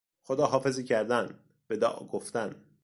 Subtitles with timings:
[0.23, 1.39] خداحافظی کردن،
[1.69, 2.55] وداع گفتن